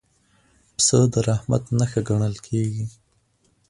پسه 0.75 0.99
د 1.13 1.15
رحمت 1.29 1.63
نښه 1.77 2.01
ګڼل 2.07 2.35
کېږي. 2.47 2.85